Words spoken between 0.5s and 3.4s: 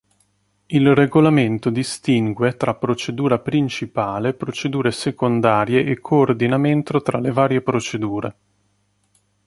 Il regolamento distingue tra Procedura